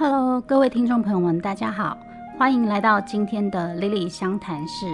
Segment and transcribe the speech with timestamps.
[0.00, 1.98] Hello，各位听众朋友们，大家好，
[2.38, 4.86] 欢迎来到今天的 Lily 相谈室。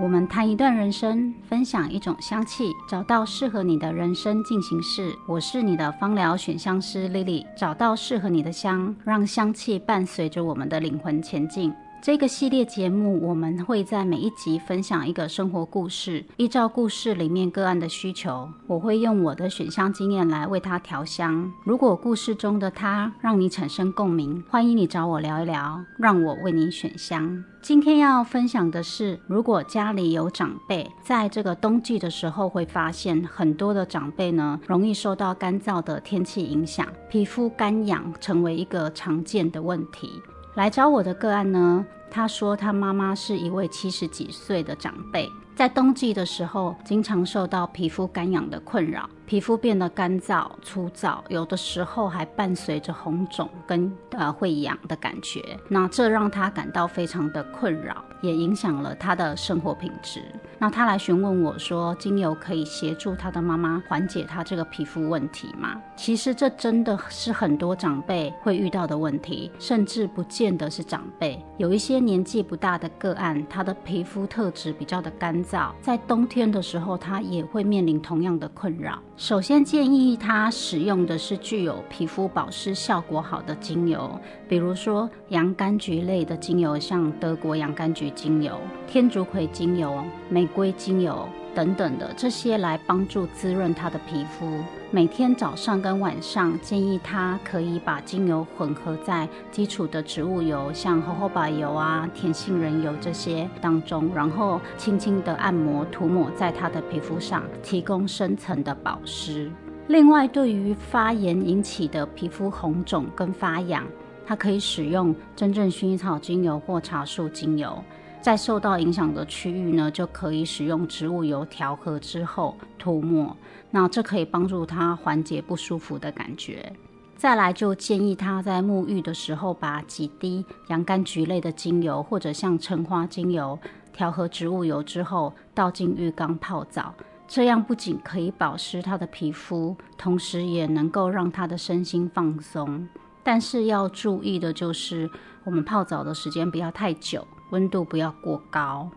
[0.00, 5.12] 我们谈一段人生，分享一种香气，找到适合你的人生进行式。
[5.26, 11.74] 我是你的芳疗选香师 Lily，找到适合你的香，让香气伴随着我们的灵魂前进。
[12.02, 21.48] 这个系列节目，我们会在每一集分享一个生活故事，依照故事里面个案的需求，我会用我的选香经验来为他调香。
[21.62, 27.44] 如果故事中的他让你产生共鸣，欢迎你找我聊一聊，让我为你选香。
[27.62, 40.20] 今天要分享的是，如果家里有长辈，在这个冬季的时候，会发现很多的长辈呢，容易受到干燥的天气影响，皮肤干痒成为一个常见的问题。
[40.54, 60.22] 来找我的个案呢，他说他妈妈是一位七十几岁的长辈，在冬季的时候经常受到皮肤干痒的困扰，皮肤变得干燥粗糙，有的时候还伴随着红肿跟呃会痒的感觉，那这让他感到非常的困扰，也影响了他的生活品质。
[60.58, 65.80] 那他来询问我说，精油可以协助他的妈妈缓解他这个皮肤问题吗？
[65.96, 78.98] 其实这真的是很多长辈会遇到的问题，甚至不见得是长辈，有一些年纪不大的个案，他的皮肤特质比较的干在冬天的时候，他也会面临同样的困扰。
[79.16, 94.60] 首先建议他使用的是具有皮肤保湿效果好的精油，比如说洋甘菊类的精油，像德国洋甘菊精油、天竺葵精油、玫瑰精油等等的这些来帮助滋润他的皮肤。
[94.90, 109.50] 每天早上跟晚上，建议他可以把精油混合在基础的植物油，像荷荷巴油啊、甜杏仁油这些当中，然后轻轻的按摩涂抹在他的皮肤上，提供深层的保湿。
[109.88, 113.84] 另外，对于发炎引起的皮肤红肿跟发痒，
[114.24, 117.82] 它可以使用真正薰衣草精油或茶树精油。
[118.22, 123.36] 在受到影响的区域呢，就可以使用植物油调和之后涂抹，
[123.72, 126.72] 那这可以帮助他缓解不舒服的感觉。
[127.16, 133.58] 再来就建议他在沐浴的时候，把几滴洋甘菊类的精油或者像橙花精油
[133.92, 136.94] 调和植物油之后倒进浴缸泡澡，
[137.26, 142.88] 这样不仅可以保湿他的皮肤，同时也能够让他的身心放松。
[143.24, 145.10] 但是要注意的就是，
[145.42, 147.26] 我们泡澡的时间不要太久。
[147.52, 148.90] 温度不要过高。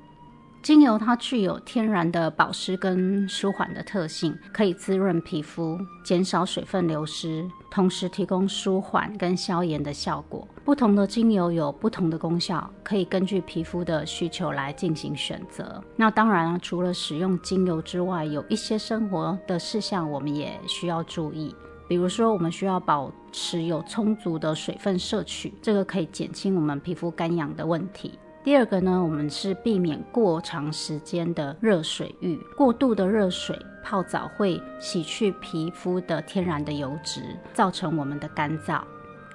[0.64, 10.48] 精油它具有天然的保湿跟舒缓的特性，可以滋润皮肤，减少水分流失，同时提供舒缓跟消炎的效果。
[10.64, 15.80] 不同的精油有不同的功效，可以根据皮肤的需求来进行选择。
[15.96, 21.54] 那当然，除了使用精油之外，有一些生活的事项我们也需要注意，
[21.88, 28.18] 比如说我们需要保持有充足的水分摄取，这个可以减轻我们皮肤干痒的问题。
[28.46, 37.22] 第二个呢，我们是避免过长时间的热水浴，过度的热水泡澡会洗去皮肤的天然的油脂，
[37.56, 38.84] 造成我们的干燥。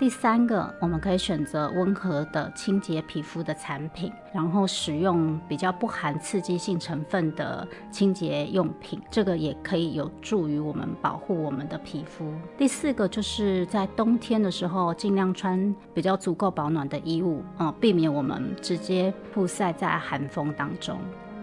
[0.00, 12.32] 第三个，我们可以选择温和的清洁皮肤的产品，然后使用比较不含刺激性成分的清洁用品，这个也可以有助于我们保护我们的皮肤。
[12.56, 20.98] 第四个，就是在冬天的时候，尽量穿比较足够保暖的衣物，啊，避免我们直接曝晒在寒风当中。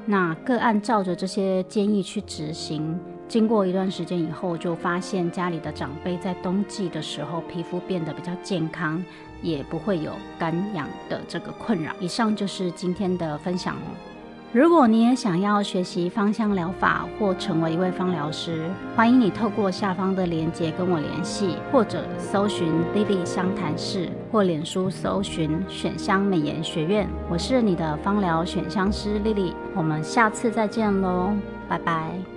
[0.07, 3.00] 那个按照着这些建议去执行。
[3.27, 9.03] 经过一段时间以后，就发现家里的长辈在冬季的时候皮肤变得比较健康，
[9.41, 11.91] 也不会有干痒的这个困扰。
[11.99, 13.75] 以上就是今天的分享。
[14.53, 27.09] 如果你也想要学习芳香疗法或成为一位芳疗师，欢迎你透过下方的链接跟我联系，或者搜寻 Lily 香谈室或脸书搜寻选香美颜学院。
[27.29, 31.33] 我是你的芳疗选香师 Lily，我们下次再见喽，
[31.67, 32.36] 拜拜。